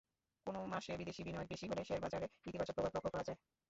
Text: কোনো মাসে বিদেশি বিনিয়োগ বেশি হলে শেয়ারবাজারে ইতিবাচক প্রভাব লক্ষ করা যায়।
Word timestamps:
কোনো 0.47 0.59
মাসে 0.73 0.91
বিদেশি 0.99 1.21
বিনিয়োগ 1.23 1.47
বেশি 1.51 1.65
হলে 1.69 1.81
শেয়ারবাজারে 1.87 2.27
ইতিবাচক 2.41 2.73
প্রভাব 2.75 2.93
লক্ষ 2.95 3.07
করা 3.07 3.27
যায়। 3.27 3.39